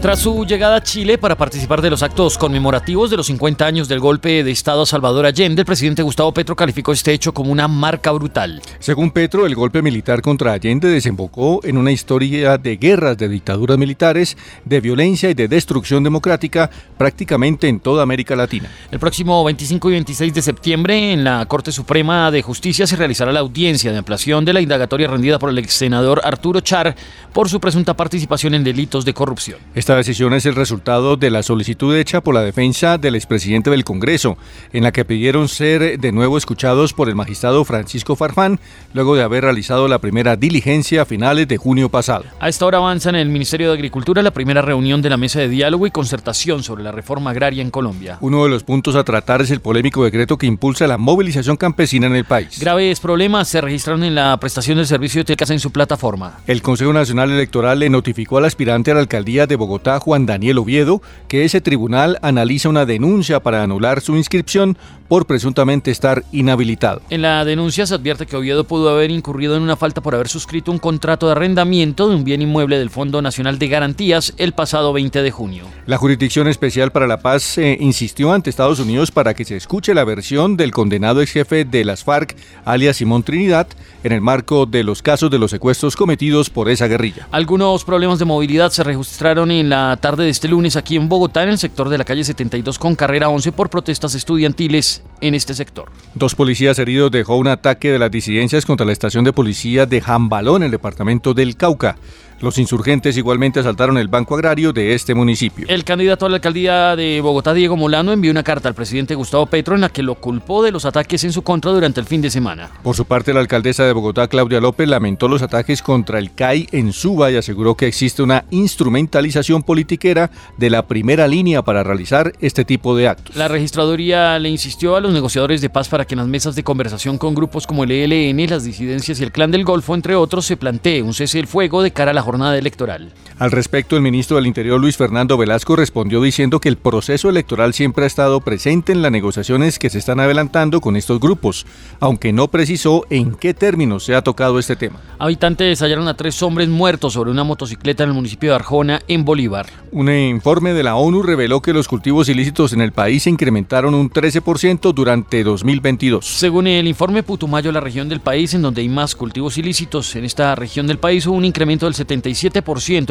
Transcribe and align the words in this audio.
Tras 0.00 0.20
su 0.20 0.44
llegada 0.44 0.76
a 0.76 0.82
Chile 0.82 1.16
para 1.16 1.36
participar 1.36 1.80
de 1.80 1.88
los 1.88 2.02
actos 2.02 2.36
conmemorativos 2.36 3.10
de 3.10 3.16
los 3.16 3.26
50 3.26 3.66
años 3.66 3.88
del 3.88 3.98
golpe 3.98 4.44
de 4.44 4.50
Estado 4.50 4.82
a 4.82 4.86
Salvador 4.86 5.24
Allende, 5.24 5.62
el 5.62 5.66
presidente 5.66 6.02
Gustavo 6.02 6.32
Petro 6.32 6.54
calificó 6.54 6.92
este 6.92 7.12
hecho 7.12 7.32
como 7.32 7.50
una 7.50 7.66
marca 7.66 8.12
brutal. 8.12 8.60
Según 8.78 9.10
Petro, 9.10 9.46
el 9.46 9.54
golpe 9.54 9.80
militar 9.82 10.20
contra 10.20 10.52
Allende 10.52 10.88
desembocó 10.88 11.60
en 11.64 11.78
una 11.78 11.92
historia 11.92 12.58
de 12.58 12.76
guerras, 12.76 13.16
de 13.16 13.28
dictaduras 13.28 13.78
militares, 13.78 14.36
de 14.64 14.80
violencia 14.80 15.30
y 15.30 15.34
de 15.34 15.48
destrucción 15.48 16.04
democrática 16.04 16.70
prácticamente 16.98 17.66
en 17.66 17.80
toda 17.80 18.02
América 18.02 18.36
Latina. 18.36 18.70
El 18.90 19.00
próximo 19.00 19.42
25 19.44 19.88
y 19.88 19.92
26 19.92 20.34
de 20.34 20.42
septiembre, 20.42 21.12
en 21.14 21.24
la 21.24 21.46
Corte 21.46 21.72
Suprema 21.72 22.30
de 22.30 22.42
Justicia 22.42 22.86
se 22.86 22.96
realizará 22.96 23.32
la 23.32 23.40
audiencia 23.40 23.90
de 23.90 23.98
ampliación 23.98 24.44
de 24.44 24.52
la 24.52 24.60
indagatoria 24.60 25.08
rendida 25.08 25.38
por 25.38 25.50
el 25.50 25.58
ex 25.58 25.72
senador 25.72 26.20
Arturo 26.22 26.60
Char 26.60 26.94
por 27.32 27.48
su 27.48 27.60
presunta 27.60 27.96
participación 27.96 28.54
en 28.54 28.62
delitos 28.62 29.04
de 29.04 29.14
corrupción. 29.14 29.58
Esta 29.74 29.95
decisión 29.96 30.34
es 30.34 30.46
el 30.46 30.54
resultado 30.54 31.16
de 31.16 31.30
la 31.30 31.42
solicitud 31.42 31.96
hecha 31.96 32.20
por 32.20 32.34
la 32.34 32.42
defensa 32.42 32.98
del 32.98 33.14
expresidente 33.14 33.70
del 33.70 33.84
Congreso, 33.84 34.36
en 34.72 34.82
la 34.82 34.92
que 34.92 35.04
pidieron 35.04 35.48
ser 35.48 35.98
de 35.98 36.12
nuevo 36.12 36.38
escuchados 36.38 36.92
por 36.92 37.08
el 37.08 37.14
magistrado 37.14 37.64
Francisco 37.64 38.16
Farfán, 38.16 38.60
luego 38.94 39.16
de 39.16 39.22
haber 39.22 39.44
realizado 39.44 39.88
la 39.88 39.98
primera 39.98 40.36
diligencia 40.36 41.02
a 41.02 41.04
finales 41.04 41.48
de 41.48 41.56
junio 41.56 41.88
pasado. 41.88 42.24
A 42.40 42.48
esta 42.48 42.66
hora 42.66 42.78
avanza 42.78 43.08
en 43.10 43.16
el 43.16 43.28
Ministerio 43.28 43.68
de 43.68 43.74
Agricultura 43.74 44.22
la 44.22 44.30
primera 44.30 44.62
reunión 44.62 45.02
de 45.02 45.10
la 45.10 45.16
mesa 45.16 45.40
de 45.40 45.48
diálogo 45.48 45.86
y 45.86 45.90
concertación 45.90 46.62
sobre 46.62 46.82
la 46.82 46.92
reforma 46.92 47.30
agraria 47.30 47.62
en 47.62 47.70
Colombia. 47.70 48.18
Uno 48.20 48.44
de 48.44 48.50
los 48.50 48.62
puntos 48.62 48.96
a 48.96 49.04
tratar 49.04 49.42
es 49.42 49.50
el 49.50 49.60
polémico 49.60 50.04
decreto 50.04 50.36
que 50.36 50.46
impulsa 50.46 50.86
la 50.86 50.98
movilización 50.98 51.56
campesina 51.56 52.06
en 52.06 52.16
el 52.16 52.24
país. 52.24 52.58
Graves 52.60 53.00
problemas 53.00 53.48
se 53.48 53.60
registraron 53.60 54.04
en 54.04 54.14
la 54.14 54.36
prestación 54.38 54.78
del 54.78 54.86
servicio 54.86 55.20
de 55.20 55.24
telecasa 55.26 55.52
en 55.52 55.60
su 55.60 55.70
plataforma. 55.70 56.38
El 56.46 56.62
Consejo 56.62 56.92
Nacional 56.92 57.30
Electoral 57.30 57.78
le 57.78 57.90
notificó 57.90 58.38
al 58.38 58.44
aspirante 58.44 58.90
a 58.90 58.94
la 58.94 59.00
alcaldía 59.00 59.46
de 59.46 59.56
Bogotá 59.56 59.75
Juan 60.00 60.26
Daniel 60.26 60.58
Oviedo 60.58 61.02
que 61.28 61.44
ese 61.44 61.60
tribunal 61.60 62.18
analiza 62.22 62.68
una 62.68 62.86
denuncia 62.86 63.40
para 63.40 63.62
anular 63.62 64.00
su 64.00 64.16
inscripción 64.16 64.76
por 65.08 65.26
presuntamente 65.26 65.90
estar 65.90 66.24
inhabilitado. 66.32 67.00
En 67.10 67.22
la 67.22 67.44
denuncia 67.44 67.86
se 67.86 67.94
advierte 67.94 68.26
que 68.26 68.36
Oviedo 68.36 68.64
pudo 68.64 68.90
haber 68.90 69.10
incurrido 69.10 69.56
en 69.56 69.62
una 69.62 69.76
falta 69.76 70.00
por 70.00 70.14
haber 70.14 70.28
suscrito 70.28 70.72
un 70.72 70.78
contrato 70.78 71.26
de 71.26 71.32
arrendamiento 71.32 72.08
de 72.08 72.16
un 72.16 72.24
bien 72.24 72.42
inmueble 72.42 72.78
del 72.78 72.90
Fondo 72.90 73.22
Nacional 73.22 73.58
de 73.58 73.68
Garantías 73.68 74.34
el 74.36 74.52
pasado 74.52 74.92
20 74.92 75.22
de 75.22 75.30
junio. 75.30 75.64
La 75.86 75.96
Jurisdicción 75.96 76.48
Especial 76.48 76.90
para 76.90 77.06
la 77.06 77.20
Paz 77.20 77.58
eh, 77.58 77.76
insistió 77.80 78.32
ante 78.32 78.50
Estados 78.50 78.80
Unidos 78.80 79.10
para 79.10 79.34
que 79.34 79.44
se 79.44 79.56
escuche 79.56 79.94
la 79.94 80.04
versión 80.04 80.56
del 80.56 80.72
condenado 80.72 81.22
ex 81.22 81.32
jefe 81.32 81.64
de 81.64 81.84
las 81.84 82.02
FARC, 82.02 82.36
alias 82.64 82.96
Simón 82.96 83.22
Trinidad, 83.22 83.68
en 84.02 84.12
el 84.12 84.20
marco 84.20 84.66
de 84.66 84.84
los 84.84 85.02
casos 85.02 85.30
de 85.30 85.38
los 85.38 85.50
secuestros 85.50 85.96
cometidos 85.96 86.50
por 86.50 86.68
esa 86.68 86.86
guerrilla. 86.86 87.28
Algunos 87.30 87.84
problemas 87.84 88.18
de 88.18 88.24
movilidad 88.24 88.70
se 88.70 88.84
registraron 88.84 89.50
en 89.50 89.65
la 89.68 89.96
tarde 89.96 90.24
de 90.24 90.30
este 90.30 90.48
lunes 90.48 90.76
aquí 90.76 90.96
en 90.96 91.08
Bogotá, 91.08 91.42
en 91.42 91.50
el 91.50 91.58
sector 91.58 91.88
de 91.88 91.98
la 91.98 92.04
calle 92.04 92.24
72 92.24 92.78
con 92.78 92.94
carrera 92.94 93.28
11 93.28 93.52
por 93.52 93.70
protestas 93.70 94.14
estudiantiles 94.14 95.02
en 95.20 95.34
este 95.34 95.54
sector. 95.54 95.90
Dos 96.14 96.34
policías 96.34 96.78
heridos 96.78 97.10
dejó 97.10 97.36
un 97.36 97.48
ataque 97.48 97.90
de 97.90 97.98
las 97.98 98.10
disidencias 98.10 98.66
contra 98.66 98.86
la 98.86 98.92
estación 98.92 99.24
de 99.24 99.32
policía 99.32 99.86
de 99.86 100.00
Jambalón, 100.00 100.62
en 100.62 100.66
el 100.66 100.70
departamento 100.70 101.34
del 101.34 101.56
Cauca. 101.56 101.96
Los 102.40 102.58
insurgentes 102.58 103.16
igualmente 103.16 103.60
asaltaron 103.60 103.96
el 103.96 104.08
Banco 104.08 104.34
Agrario 104.34 104.74
de 104.74 104.94
este 104.94 105.14
municipio. 105.14 105.66
El 105.68 105.84
candidato 105.84 106.26
a 106.26 106.28
la 106.28 106.36
alcaldía 106.36 106.94
de 106.94 107.22
Bogotá, 107.22 107.54
Diego 107.54 107.76
Molano, 107.76 108.12
envió 108.12 108.30
una 108.30 108.42
carta 108.42 108.68
al 108.68 108.74
presidente 108.74 109.14
Gustavo 109.14 109.46
Petro 109.46 109.74
en 109.74 109.80
la 109.80 109.88
que 109.88 110.02
lo 110.02 110.16
culpó 110.16 110.62
de 110.62 110.70
los 110.70 110.84
ataques 110.84 111.24
en 111.24 111.32
su 111.32 111.40
contra 111.40 111.70
durante 111.70 111.98
el 111.98 112.06
fin 112.06 112.20
de 112.20 112.30
semana. 112.30 112.68
Por 112.82 112.94
su 112.94 113.06
parte, 113.06 113.32
la 113.32 113.40
alcaldesa 113.40 113.84
de 113.84 113.92
Bogotá, 113.92 114.28
Claudia 114.28 114.60
López, 114.60 114.86
lamentó 114.86 115.28
los 115.28 115.40
ataques 115.40 115.80
contra 115.80 116.18
el 116.18 116.34
CAI 116.34 116.68
en 116.72 116.92
Suba 116.92 117.30
y 117.30 117.36
aseguró 117.36 117.74
que 117.74 117.86
existe 117.86 118.22
una 118.22 118.44
instrumentalización 118.50 119.62
politiquera 119.62 120.30
de 120.58 120.68
la 120.68 120.86
primera 120.86 121.26
línea 121.26 121.62
para 121.62 121.82
realizar 121.84 122.34
este 122.40 122.66
tipo 122.66 122.94
de 122.94 123.08
actos. 123.08 123.34
La 123.34 123.48
registraduría 123.48 124.38
le 124.38 124.50
insistió 124.50 124.94
a 124.96 125.00
los 125.00 125.14
negociadores 125.14 125.62
de 125.62 125.70
paz 125.70 125.88
para 125.88 126.04
que 126.04 126.14
en 126.14 126.18
las 126.18 126.28
mesas 126.28 126.54
de 126.54 126.62
conversación 126.62 127.16
con 127.16 127.34
grupos 127.34 127.66
como 127.66 127.84
el 127.84 127.92
ELN, 127.92 128.50
las 128.50 128.64
disidencias 128.64 129.20
y 129.20 129.24
el 129.24 129.32
Clan 129.32 129.50
del 129.50 129.64
Golfo, 129.64 129.94
entre 129.94 130.14
otros, 130.14 130.44
se 130.44 130.58
plantee 130.58 131.00
un 131.00 131.14
cese 131.14 131.38
del 131.38 131.46
fuego 131.46 131.82
de 131.82 131.92
cara 131.92 132.10
a 132.10 132.14
la 132.14 132.25
jornada 132.26 132.58
electoral. 132.58 133.14
Al 133.38 133.50
respecto, 133.50 133.96
el 133.96 134.02
ministro 134.02 134.36
del 134.36 134.46
Interior 134.46 134.80
Luis 134.80 134.96
Fernando 134.96 135.36
Velasco 135.36 135.76
respondió 135.76 136.22
diciendo 136.22 136.58
que 136.58 136.68
el 136.68 136.76
proceso 136.76 137.28
electoral 137.28 137.74
siempre 137.74 138.04
ha 138.04 138.06
estado 138.06 138.40
presente 138.40 138.92
en 138.92 139.02
las 139.02 139.12
negociaciones 139.12 139.78
que 139.78 139.90
se 139.90 139.98
están 139.98 140.20
adelantando 140.20 140.80
con 140.80 140.96
estos 140.96 141.20
grupos, 141.20 141.66
aunque 142.00 142.32
no 142.32 142.48
precisó 142.48 143.04
en 143.10 143.34
qué 143.34 143.54
términos 143.54 144.04
se 144.04 144.14
ha 144.14 144.22
tocado 144.22 144.58
este 144.58 144.76
tema. 144.76 145.00
Habitantes 145.18 145.80
hallaron 145.80 146.08
a 146.08 146.14
tres 146.14 146.42
hombres 146.42 146.68
muertos 146.68 147.12
sobre 147.12 147.30
una 147.30 147.44
motocicleta 147.44 148.04
en 148.04 148.10
el 148.10 148.14
municipio 148.14 148.50
de 148.50 148.56
Arjona, 148.56 149.00
en 149.06 149.24
Bolívar. 149.24 149.66
Un 149.92 150.10
informe 150.10 150.72
de 150.72 150.82
la 150.82 150.96
ONU 150.96 151.22
reveló 151.22 151.62
que 151.62 151.72
los 151.72 151.88
cultivos 151.88 152.28
ilícitos 152.28 152.72
en 152.72 152.80
el 152.80 152.92
país 152.92 153.22
se 153.24 153.30
incrementaron 153.30 153.94
un 153.94 154.10
13% 154.10 154.92
durante 154.92 155.44
2022. 155.44 156.24
Según 156.24 156.66
el 156.66 156.88
informe 156.88 157.22
Putumayo, 157.22 157.70
la 157.70 157.80
región 157.80 158.08
del 158.08 158.20
país 158.20 158.54
en 158.54 158.62
donde 158.62 158.80
hay 158.80 158.88
más 158.88 159.14
cultivos 159.14 159.58
ilícitos, 159.58 160.16
en 160.16 160.24
esta 160.24 160.54
región 160.54 160.86
del 160.86 160.98
país 160.98 161.26
hubo 161.26 161.36
un 161.36 161.44
incremento 161.44 161.86
del 161.86 161.94
77 162.16 162.62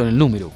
en 0.02 0.08
el 0.08 0.18
número. 0.18 0.52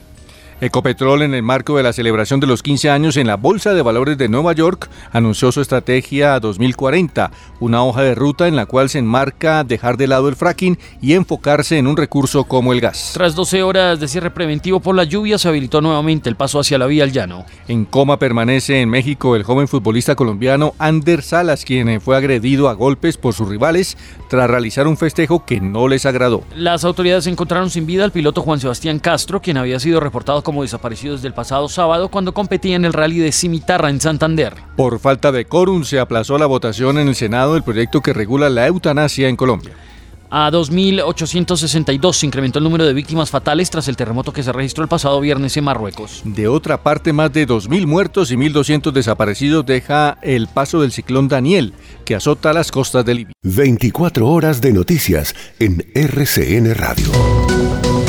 Ecopetrol, 0.62 1.22
en 1.22 1.34
el 1.34 1.42
marco 1.42 1.78
de 1.78 1.84
la 1.84 1.94
celebración 1.94 2.42
de 2.42 2.48
los 2.48 2.62
15 2.62 2.90
años 2.90 3.16
en 3.16 3.28
la 3.28 3.38
Bolsa 3.38 3.74
de 3.74 3.82
Valores 3.82 4.18
de 4.18 4.28
Nueva 4.28 4.52
York, 4.52 4.90
anunció 5.14 5.54
su 5.54 5.62
estrategia 5.62 6.38
2040, 6.42 7.32
una 7.62 7.82
hoja 7.86 8.02
de 8.02 8.14
ruta 8.14 8.46
en 8.46 8.58
la 8.58 8.66
cual 8.66 8.90
se 8.90 9.00
enmarca 9.00 9.64
dejar 9.64 9.96
de 9.96 10.08
lado 10.08 10.28
el 10.28 10.36
fracking 10.36 10.78
y 11.02 11.14
enfocarse 11.14 11.78
en 11.78 11.88
un 11.88 11.96
recurso 11.96 12.44
como 12.44 12.74
el 12.74 12.82
gas. 12.82 13.12
Tras 13.14 13.36
12 13.36 13.64
horas 13.64 14.02
de 14.02 14.10
cierre 14.10 14.32
preventivo 14.32 14.82
por 14.82 14.96
la 14.96 15.06
lluvia, 15.06 15.38
se 15.38 15.48
habilitó 15.48 15.80
nuevamente 15.80 16.28
el 16.28 16.36
paso 16.36 16.60
hacia 16.60 16.78
la 16.78 16.88
vía 16.88 17.06
al 17.06 17.14
llano. 17.14 17.46
En 17.70 17.86
coma 17.86 18.20
permanece 18.20 18.82
en 18.82 18.90
México 18.90 19.38
el 19.38 19.44
joven 19.44 19.70
futbolista 19.70 20.16
colombiano 20.16 20.74
Ander 20.78 21.22
Salas, 21.22 21.64
quien 21.64 22.02
fue 22.02 22.18
agredido 22.18 22.68
a 22.68 22.74
golpes 22.74 23.16
por 23.16 23.34
sus 23.34 23.48
rivales 23.48 23.98
tras 24.28 24.50
realizar 24.50 24.88
un 24.88 24.98
festejo 24.98 25.46
que 25.46 25.62
no 25.62 25.88
les 25.88 26.06
agradó. 26.06 26.44
Las 26.54 26.84
autoridades 26.84 27.28
encontraron 27.28 27.70
sin 27.70 27.86
vida 27.86 28.04
al 28.04 28.12
piloto 28.12 28.42
Juan 28.42 28.60
Sebastián 28.60 29.00
Castro, 29.00 29.42
quien 29.42 29.56
había 29.56 29.80
sido 29.80 30.02
reportado 30.02 30.44
como 30.50 30.64
desaparecido 30.64 31.14
desde 31.14 31.28
el 31.28 31.36
pasado 31.36 31.70
sábado 31.70 32.10
cuando 32.10 32.34
competía 32.34 32.76
en 32.76 32.84
el 32.84 32.92
rally 32.92 33.20
de 33.20 33.32
Cimitarra 33.32 33.92
en 33.92 34.02
Santander. 34.02 34.56
Por 34.76 34.98
falta 34.98 35.32
de 35.32 35.46
quórum 35.46 35.84
se 35.84 36.00
aplazó 36.00 36.40
la 36.40 36.48
votación 36.48 36.98
en 36.98 37.08
el 37.08 37.14
Senado 37.14 37.54
del 37.54 37.62
proyecto 37.62 38.02
que 38.02 38.14
regula 38.14 38.50
la 38.50 38.66
eutanasia 38.66 39.30
en 39.30 39.36
Colombia. 39.36 39.76
A 40.32 40.50
2.862 40.50 42.14
se 42.14 42.26
incrementó 42.26 42.58
el 42.58 42.64
número 42.64 42.84
de 42.84 42.94
víctimas 42.94 43.30
fatales 43.30 43.70
tras 43.70 43.88
el 43.90 43.96
terremoto 43.96 44.34
que 44.34 44.42
se 44.42 44.52
registró 44.52 44.84
el 44.84 44.90
pasado 44.90 45.22
viernes 45.22 45.56
en 45.56 45.66
Marruecos. 45.66 46.24
De 46.26 46.48
otra 46.48 46.82
parte, 46.82 47.14
más 47.14 47.32
de 47.32 47.48
2.000 47.48 47.86
muertos 47.86 48.32
y 48.32 48.36
1.200 48.36 48.92
desaparecidos 48.92 49.68
deja 49.68 50.18
el 50.24 50.48
paso 50.48 50.82
del 50.82 50.92
ciclón 50.92 51.28
Daniel, 51.28 51.76
que 52.06 52.16
azota 52.16 52.54
las 52.54 52.72
costas 52.72 53.06
de 53.06 53.14
Libia. 53.14 53.34
24 53.44 54.28
horas 54.28 54.62
de 54.62 54.74
noticias 54.74 55.36
en 55.60 55.86
RCN 55.94 56.74
Radio. 56.74 58.09